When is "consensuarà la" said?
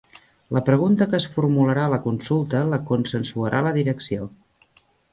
2.91-3.79